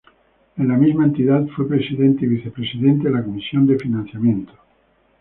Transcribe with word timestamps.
En 0.57 0.67
la 0.69 0.77
misma 0.77 1.05
entidad, 1.05 1.45
fue 1.55 1.69
presidente 1.69 2.25
y 2.25 2.29
vicepresidente 2.29 3.07
de 3.07 3.13
la 3.13 3.23
Comisión 3.23 3.67
de 3.67 3.77
Financiamiento. 3.77 4.53